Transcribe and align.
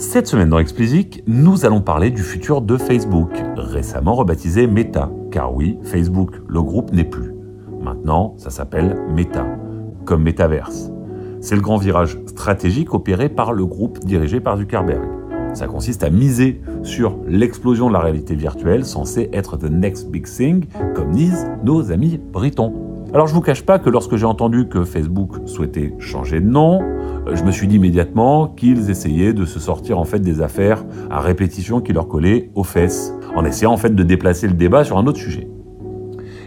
Cette 0.00 0.26
semaine 0.26 0.48
dans 0.48 0.58
Explicit, 0.58 1.22
nous 1.26 1.66
allons 1.66 1.82
parler 1.82 2.10
du 2.10 2.22
futur 2.22 2.62
de 2.62 2.78
Facebook, 2.78 3.32
récemment 3.54 4.14
rebaptisé 4.14 4.66
Meta. 4.66 5.10
Car 5.30 5.54
oui, 5.54 5.76
Facebook, 5.82 6.40
le 6.48 6.62
groupe 6.62 6.90
n'est 6.94 7.04
plus. 7.04 7.34
Maintenant, 7.82 8.34
ça 8.38 8.48
s'appelle 8.48 8.96
Meta, 9.14 9.46
comme 10.06 10.22
Metaverse. 10.22 10.90
C'est 11.42 11.54
le 11.54 11.60
grand 11.60 11.76
virage 11.76 12.18
stratégique 12.24 12.94
opéré 12.94 13.28
par 13.28 13.52
le 13.52 13.66
groupe 13.66 13.98
dirigé 13.98 14.40
par 14.40 14.56
Zuckerberg. 14.56 15.06
Ça 15.52 15.66
consiste 15.66 16.02
à 16.02 16.08
miser 16.08 16.62
sur 16.82 17.18
l'explosion 17.28 17.88
de 17.88 17.92
la 17.92 18.00
réalité 18.00 18.34
virtuelle 18.34 18.86
censée 18.86 19.28
être 19.34 19.58
the 19.58 19.70
next 19.70 20.08
big 20.10 20.24
thing, 20.24 20.64
comme 20.94 21.10
disent 21.10 21.46
nos 21.62 21.92
amis 21.92 22.18
britons. 22.32 22.89
Alors 23.12 23.26
je 23.26 23.34
vous 23.34 23.40
cache 23.40 23.62
pas 23.62 23.80
que 23.80 23.90
lorsque 23.90 24.14
j'ai 24.14 24.24
entendu 24.24 24.68
que 24.68 24.84
Facebook 24.84 25.32
souhaitait 25.46 25.92
changer 25.98 26.40
de 26.40 26.46
nom, 26.46 26.80
euh, 26.80 27.34
je 27.34 27.42
me 27.42 27.50
suis 27.50 27.66
dit 27.66 27.74
immédiatement 27.74 28.46
qu'ils 28.46 28.88
essayaient 28.88 29.32
de 29.32 29.44
se 29.44 29.58
sortir 29.58 29.98
en 29.98 30.04
fait 30.04 30.20
des 30.20 30.40
affaires 30.40 30.84
à 31.10 31.18
répétition 31.18 31.80
qui 31.80 31.92
leur 31.92 32.06
collaient 32.06 32.52
aux 32.54 32.62
fesses, 32.62 33.12
en 33.34 33.44
essayant 33.44 33.72
en 33.72 33.76
fait 33.76 33.96
de 33.96 34.02
déplacer 34.04 34.46
le 34.46 34.54
débat 34.54 34.84
sur 34.84 34.96
un 34.96 35.08
autre 35.08 35.18
sujet. 35.18 35.48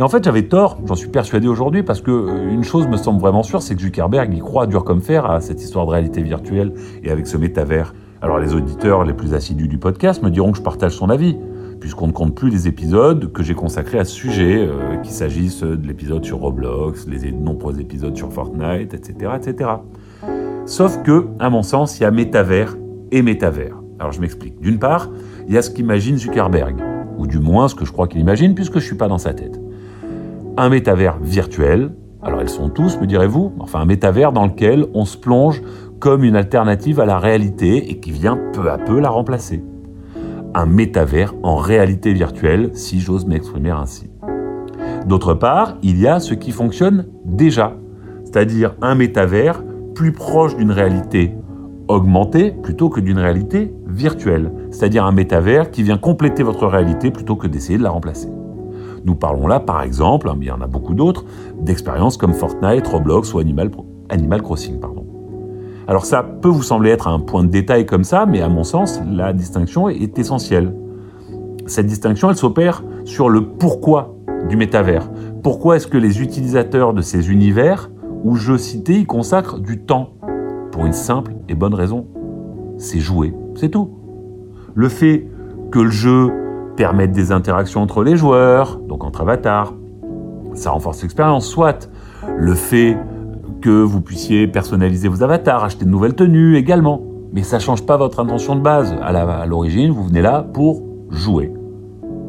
Et 0.00 0.02
en 0.02 0.08
fait, 0.08 0.24
j'avais 0.24 0.42
tort, 0.42 0.78
j'en 0.84 0.96
suis 0.96 1.08
persuadé 1.08 1.46
aujourd'hui, 1.46 1.84
parce 1.84 2.00
que 2.00 2.10
euh, 2.10 2.62
chose 2.62 2.88
me 2.88 2.96
semble 2.96 3.20
vraiment 3.20 3.44
sûre, 3.44 3.62
c'est 3.62 3.76
que 3.76 3.80
Zuckerberg 3.80 4.34
y 4.34 4.40
croit 4.40 4.66
dur 4.66 4.82
comme 4.82 5.00
fer 5.00 5.30
à 5.30 5.40
cette 5.40 5.62
histoire 5.62 5.86
de 5.86 5.92
réalité 5.92 6.22
virtuelle 6.22 6.72
et 7.04 7.12
avec 7.12 7.28
ce 7.28 7.36
métavers. 7.36 7.94
Alors 8.20 8.40
les 8.40 8.54
auditeurs 8.54 9.04
les 9.04 9.14
plus 9.14 9.32
assidus 9.32 9.68
du 9.68 9.78
podcast 9.78 10.24
me 10.24 10.30
diront 10.30 10.50
que 10.50 10.58
je 10.58 10.62
partage 10.62 10.92
son 10.92 11.08
avis, 11.08 11.36
puisqu'on 11.80 12.08
ne 12.08 12.12
compte 12.12 12.34
plus 12.34 12.50
les 12.50 12.68
épisodes 12.68 13.32
que 13.32 13.42
j'ai 13.42 13.54
consacrés 13.54 13.98
à 13.98 14.04
ce 14.04 14.14
sujet, 14.14 14.66
euh, 14.66 14.96
qu'il 14.96 15.12
s'agisse 15.12 15.62
de 15.62 15.86
l'épisode 15.86 16.24
sur 16.24 16.38
Roblox, 16.38 17.06
les 17.06 17.32
nombreux 17.32 17.80
épisodes 17.80 18.16
sur 18.16 18.32
Fortnite, 18.32 18.94
etc., 18.94 19.32
etc. 19.36 19.70
Sauf 20.66 21.02
que, 21.02 21.26
à 21.38 21.50
mon 21.50 21.62
sens, 21.62 21.98
il 21.98 22.02
y 22.02 22.06
a 22.06 22.10
métavers 22.10 22.76
et 23.10 23.22
métavers. 23.22 23.74
Alors 23.98 24.12
je 24.12 24.20
m'explique. 24.20 24.60
D'une 24.60 24.78
part, 24.78 25.08
il 25.46 25.54
y 25.54 25.58
a 25.58 25.62
ce 25.62 25.70
qu'imagine 25.70 26.18
Zuckerberg, 26.18 26.76
ou 27.16 27.26
du 27.26 27.38
moins 27.38 27.68
ce 27.68 27.74
que 27.74 27.84
je 27.84 27.92
crois 27.92 28.06
qu'il 28.06 28.20
imagine, 28.20 28.54
puisque 28.54 28.74
je 28.74 28.78
ne 28.78 28.84
suis 28.84 28.96
pas 28.96 29.08
dans 29.08 29.18
sa 29.18 29.32
tête. 29.32 29.58
Un 30.56 30.68
métavers 30.68 31.18
virtuel, 31.20 31.90
alors 32.22 32.40
elles 32.40 32.48
sont 32.48 32.68
tous, 32.68 33.00
me 33.00 33.06
direz-vous, 33.06 33.52
enfin 33.60 33.80
un 33.80 33.84
métavers 33.84 34.32
dans 34.32 34.46
lequel 34.46 34.86
on 34.92 35.04
se 35.04 35.16
plonge 35.16 35.62
comme 36.00 36.24
une 36.24 36.36
alternative 36.36 37.00
à 37.00 37.06
la 37.06 37.18
réalité 37.18 37.90
et 37.90 37.98
qui 37.98 38.10
vient 38.10 38.38
peu 38.52 38.70
à 38.70 38.78
peu 38.78 39.00
la 39.00 39.08
remplacer. 39.08 39.62
Un 40.54 40.66
métavers 40.66 41.34
en 41.42 41.56
réalité 41.56 42.12
virtuelle, 42.12 42.70
si 42.74 43.00
j'ose 43.00 43.26
m'exprimer 43.26 43.70
ainsi. 43.70 44.10
D'autre 45.06 45.34
part, 45.34 45.76
il 45.82 45.98
y 45.98 46.06
a 46.06 46.20
ce 46.20 46.34
qui 46.34 46.52
fonctionne 46.52 47.06
déjà, 47.24 47.76
c'est-à-dire 48.24 48.74
un 48.82 48.94
métavers 48.94 49.62
plus 49.94 50.12
proche 50.12 50.56
d'une 50.56 50.70
réalité 50.70 51.34
augmentée 51.88 52.50
plutôt 52.50 52.88
que 52.88 53.00
d'une 53.00 53.18
réalité 53.18 53.72
virtuelle, 53.86 54.52
c'est-à-dire 54.70 55.04
un 55.04 55.12
métavers 55.12 55.70
qui 55.70 55.82
vient 55.82 55.98
compléter 55.98 56.42
votre 56.42 56.66
réalité 56.66 57.10
plutôt 57.10 57.36
que 57.36 57.46
d'essayer 57.46 57.78
de 57.78 57.82
la 57.82 57.90
remplacer. 57.90 58.28
Nous 59.04 59.14
parlons 59.14 59.46
là, 59.46 59.60
par 59.60 59.82
exemple, 59.82 60.30
mais 60.36 60.46
il 60.46 60.48
y 60.48 60.52
en 60.52 60.60
a 60.60 60.66
beaucoup 60.66 60.94
d'autres, 60.94 61.24
d'expériences 61.60 62.16
comme 62.16 62.34
Fortnite, 62.34 62.86
Roblox 62.86 63.32
ou 63.32 63.38
Animal, 63.38 64.42
Crossing. 64.42 64.78
Alors 65.88 66.04
ça 66.04 66.22
peut 66.22 66.50
vous 66.50 66.62
sembler 66.62 66.90
être 66.90 67.08
un 67.08 67.18
point 67.18 67.42
de 67.42 67.48
détail 67.48 67.86
comme 67.86 68.04
ça, 68.04 68.26
mais 68.26 68.42
à 68.42 68.50
mon 68.50 68.62
sens, 68.62 69.00
la 69.10 69.32
distinction 69.32 69.88
est 69.88 70.18
essentielle. 70.18 70.74
Cette 71.64 71.86
distinction, 71.86 72.28
elle 72.28 72.36
s'opère 72.36 72.84
sur 73.06 73.30
le 73.30 73.42
pourquoi 73.42 74.14
du 74.50 74.58
métavers. 74.58 75.08
Pourquoi 75.42 75.76
est-ce 75.76 75.86
que 75.86 75.96
les 75.96 76.20
utilisateurs 76.20 76.92
de 76.92 77.00
ces 77.00 77.30
univers 77.30 77.90
ou 78.22 78.36
jeux 78.36 78.58
cités 78.58 78.98
y 78.98 79.06
consacrent 79.06 79.60
du 79.60 79.80
temps 79.80 80.10
Pour 80.72 80.84
une 80.84 80.92
simple 80.92 81.32
et 81.48 81.54
bonne 81.54 81.72
raison. 81.72 82.06
C'est 82.76 83.00
jouer, 83.00 83.32
c'est 83.54 83.70
tout. 83.70 83.88
Le 84.74 84.90
fait 84.90 85.26
que 85.72 85.78
le 85.78 85.90
jeu 85.90 86.30
permette 86.76 87.12
des 87.12 87.32
interactions 87.32 87.80
entre 87.80 88.04
les 88.04 88.16
joueurs, 88.18 88.76
donc 88.76 89.04
entre 89.04 89.22
avatars, 89.22 89.72
ça 90.52 90.70
renforce 90.70 91.00
l'expérience, 91.00 91.46
soit. 91.46 91.88
Le 92.36 92.54
fait 92.54 92.98
que 93.60 93.82
vous 93.82 94.00
puissiez 94.00 94.46
personnaliser 94.46 95.08
vos 95.08 95.22
avatars, 95.22 95.64
acheter 95.64 95.84
de 95.84 95.90
nouvelles 95.90 96.14
tenues 96.14 96.56
également. 96.56 97.02
Mais 97.32 97.42
ça 97.42 97.56
ne 97.56 97.62
change 97.62 97.84
pas 97.84 97.96
votre 97.96 98.20
intention 98.20 98.56
de 98.56 98.60
base. 98.60 98.94
À 99.02 99.46
l'origine, 99.46 99.90
vous 99.90 100.04
venez 100.04 100.22
là 100.22 100.42
pour 100.42 100.82
jouer. 101.10 101.52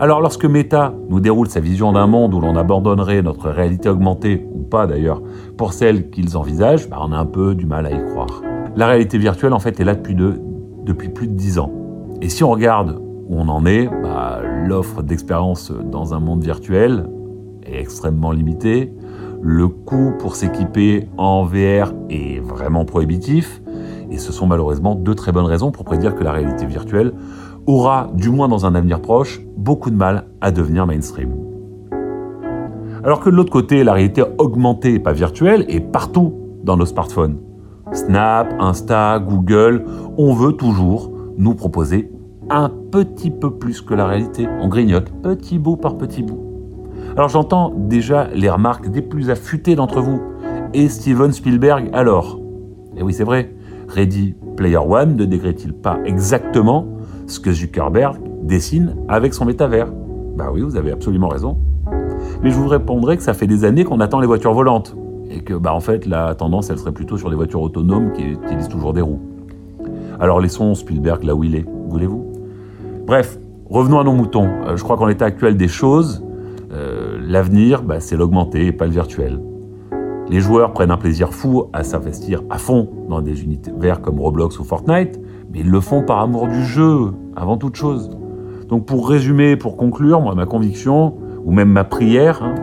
Alors 0.00 0.20
lorsque 0.20 0.44
Meta 0.44 0.94
nous 1.08 1.20
déroule 1.20 1.48
sa 1.48 1.60
vision 1.60 1.92
d'un 1.92 2.06
monde 2.06 2.34
où 2.34 2.40
l'on 2.40 2.56
abandonnerait 2.56 3.22
notre 3.22 3.50
réalité 3.50 3.88
augmentée, 3.88 4.44
ou 4.52 4.62
pas 4.62 4.86
d'ailleurs, 4.86 5.22
pour 5.56 5.72
celle 5.72 6.10
qu'ils 6.10 6.36
envisagent, 6.36 6.88
bah, 6.88 6.98
on 7.00 7.12
a 7.12 7.16
un 7.16 7.26
peu 7.26 7.54
du 7.54 7.66
mal 7.66 7.86
à 7.86 7.92
y 7.92 8.04
croire. 8.10 8.42
La 8.74 8.88
réalité 8.88 9.16
virtuelle 9.18 9.52
en 9.52 9.60
fait 9.60 9.78
est 9.78 9.84
là 9.84 9.94
depuis, 9.94 11.08
plus 11.08 11.28
de 11.28 11.34
10 11.34 11.58
ans. 11.60 11.70
Et 12.20 12.28
si 12.28 12.42
on 12.42 12.50
regarde 12.50 13.00
où 13.28 13.36
on 13.38 13.48
en 13.48 13.64
est, 13.64 13.88
bah, 14.02 14.40
l'offre 14.66 15.02
d'expérience 15.02 15.70
dans 15.70 16.14
un 16.14 16.20
monde 16.20 16.42
virtuel 16.42 17.06
est 17.64 17.78
extrêmement 17.78 18.32
limitée. 18.32 18.92
Le 19.44 19.66
coût 19.66 20.12
pour 20.20 20.36
s'équiper 20.36 21.08
en 21.18 21.42
VR 21.44 21.92
est 22.08 22.38
vraiment 22.38 22.84
prohibitif. 22.84 23.60
Et 24.08 24.18
ce 24.18 24.30
sont 24.30 24.46
malheureusement 24.46 24.94
deux 24.94 25.16
très 25.16 25.32
bonnes 25.32 25.46
raisons 25.46 25.72
pour 25.72 25.84
prédire 25.84 26.14
que 26.14 26.22
la 26.22 26.30
réalité 26.30 26.64
virtuelle 26.64 27.12
aura, 27.66 28.08
du 28.14 28.30
moins 28.30 28.46
dans 28.46 28.66
un 28.66 28.76
avenir 28.76 29.02
proche, 29.02 29.40
beaucoup 29.56 29.90
de 29.90 29.96
mal 29.96 30.26
à 30.40 30.52
devenir 30.52 30.86
mainstream. 30.86 31.30
Alors 33.02 33.18
que 33.18 33.30
de 33.30 33.34
l'autre 33.34 33.50
côté, 33.50 33.82
la 33.82 33.94
réalité 33.94 34.22
augmentée, 34.38 35.00
pas 35.00 35.12
virtuelle, 35.12 35.64
est 35.68 35.80
partout 35.80 36.34
dans 36.62 36.76
nos 36.76 36.86
smartphones. 36.86 37.38
Snap, 37.90 38.54
Insta, 38.60 39.18
Google, 39.18 39.84
on 40.18 40.34
veut 40.34 40.52
toujours 40.52 41.10
nous 41.36 41.54
proposer 41.54 42.12
un 42.48 42.70
petit 42.92 43.32
peu 43.32 43.50
plus 43.50 43.80
que 43.80 43.94
la 43.94 44.06
réalité. 44.06 44.46
On 44.60 44.68
grignote 44.68 45.10
petit 45.20 45.58
bout 45.58 45.76
par 45.76 45.98
petit 45.98 46.22
bout. 46.22 46.51
Alors 47.14 47.28
j'entends 47.28 47.72
déjà 47.76 48.28
les 48.34 48.48
remarques 48.48 48.88
des 48.88 49.02
plus 49.02 49.28
affûtés 49.28 49.74
d'entre 49.74 50.00
vous. 50.00 50.20
Et 50.72 50.88
Steven 50.88 51.30
Spielberg 51.30 51.90
alors? 51.92 52.40
Et 52.96 53.02
oui 53.02 53.12
c'est 53.12 53.24
vrai, 53.24 53.52
Ready 53.88 54.34
Player 54.56 54.78
One 54.78 55.16
ne 55.16 55.26
décrète-t-il 55.26 55.74
pas 55.74 55.98
exactement 56.06 56.86
ce 57.26 57.38
que 57.38 57.52
Zuckerberg 57.52 58.16
dessine 58.42 58.96
avec 59.08 59.34
son 59.34 59.44
métavers? 59.44 59.92
Bah 60.36 60.46
oui, 60.52 60.62
vous 60.62 60.76
avez 60.76 60.90
absolument 60.90 61.28
raison. 61.28 61.58
Mais 62.42 62.50
je 62.50 62.56
vous 62.56 62.68
répondrai 62.68 63.18
que 63.18 63.22
ça 63.22 63.34
fait 63.34 63.46
des 63.46 63.66
années 63.66 63.84
qu'on 63.84 64.00
attend 64.00 64.18
les 64.18 64.26
voitures 64.26 64.54
volantes. 64.54 64.96
Et 65.28 65.40
que 65.40 65.52
bah 65.52 65.74
en 65.74 65.80
fait 65.80 66.06
la 66.06 66.34
tendance 66.34 66.70
elle 66.70 66.78
serait 66.78 66.92
plutôt 66.92 67.18
sur 67.18 67.28
des 67.28 67.36
voitures 67.36 67.60
autonomes 67.60 68.12
qui 68.12 68.22
utilisent 68.22 68.68
toujours 68.68 68.94
des 68.94 69.02
roues. 69.02 69.20
Alors 70.18 70.40
laissons 70.40 70.74
Spielberg 70.74 71.24
là 71.24 71.34
où 71.34 71.44
il 71.44 71.56
est, 71.56 71.66
voulez-vous? 71.88 72.24
Bref, 73.06 73.38
revenons 73.68 74.00
à 74.00 74.04
nos 74.04 74.12
moutons. 74.12 74.48
Euh, 74.66 74.76
je 74.76 74.82
crois 74.82 74.96
qu'en 74.96 75.06
l'état 75.06 75.26
actuel 75.26 75.56
des 75.58 75.68
choses, 75.68 76.21
l'avenir, 77.26 77.82
bah, 77.82 78.00
c'est 78.00 78.16
l'augmenté 78.16 78.66
et 78.66 78.72
pas 78.72 78.86
le 78.86 78.92
virtuel. 78.92 79.40
Les 80.28 80.40
joueurs 80.40 80.72
prennent 80.72 80.90
un 80.90 80.96
plaisir 80.96 81.32
fou 81.32 81.64
à 81.72 81.84
s'investir 81.84 82.42
à 82.48 82.58
fond 82.58 82.88
dans 83.08 83.20
des 83.20 83.42
unités 83.42 83.72
verts 83.76 84.00
comme 84.00 84.20
Roblox 84.20 84.58
ou 84.58 84.64
Fortnite, 84.64 85.20
mais 85.52 85.60
ils 85.60 85.70
le 85.70 85.80
font 85.80 86.02
par 86.02 86.20
amour 86.20 86.48
du 86.48 86.64
jeu, 86.64 87.12
avant 87.36 87.56
toute 87.56 87.76
chose. 87.76 88.10
Donc 88.68 88.86
pour 88.86 89.08
résumer, 89.08 89.56
pour 89.56 89.76
conclure, 89.76 90.20
moi, 90.20 90.34
ma 90.34 90.46
conviction, 90.46 91.14
ou 91.44 91.52
même 91.52 91.70
ma 91.70 91.84
prière, 91.84 92.42
hein, 92.42 92.54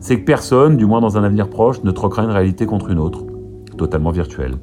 c'est 0.00 0.20
que 0.20 0.24
personne, 0.24 0.76
du 0.76 0.86
moins 0.86 1.00
dans 1.00 1.18
un 1.18 1.24
avenir 1.24 1.48
proche, 1.48 1.82
ne 1.82 1.90
troquera 1.90 2.22
une 2.22 2.30
réalité 2.30 2.66
contre 2.66 2.90
une 2.90 2.98
autre, 2.98 3.24
totalement 3.76 4.10
virtuelle. 4.10 4.56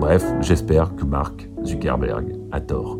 Bref, 0.00 0.24
j'espère 0.40 0.96
que 0.96 1.04
Mark 1.04 1.48
Zuckerberg 1.64 2.32
a 2.50 2.60
tort. 2.60 2.98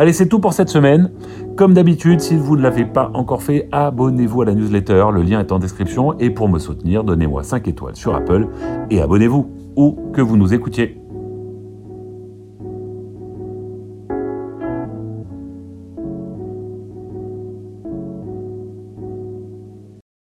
Allez, 0.00 0.14
c'est 0.14 0.28
tout 0.28 0.38
pour 0.38 0.54
cette 0.54 0.70
semaine. 0.70 1.10
Comme 1.56 1.74
d'habitude, 1.74 2.22
si 2.22 2.34
vous 2.34 2.56
ne 2.56 2.62
l'avez 2.62 2.86
pas 2.86 3.10
encore 3.12 3.42
fait, 3.42 3.68
abonnez-vous 3.70 4.40
à 4.40 4.44
la 4.46 4.54
newsletter, 4.54 5.04
le 5.12 5.20
lien 5.20 5.40
est 5.40 5.52
en 5.52 5.58
description. 5.58 6.18
Et 6.18 6.30
pour 6.30 6.48
me 6.48 6.58
soutenir, 6.58 7.04
donnez-moi 7.04 7.42
5 7.42 7.68
étoiles 7.68 7.96
sur 7.96 8.14
Apple 8.14 8.48
et 8.88 9.02
abonnez-vous, 9.02 9.50
ou 9.76 9.98
que 10.14 10.22
vous 10.22 10.38
nous 10.38 10.54
écoutiez. 10.54 10.96